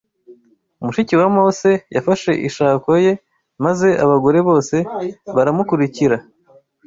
mushiki 0.83 1.13
wa 1.19 1.27
Mose 1.35 1.71
yafashe 1.95 2.31
ishako 2.47 2.91
ye 3.05 3.13
maze 3.65 3.87
abagore 4.03 4.39
bose 4.47 4.75
baramukurikira 5.35 6.17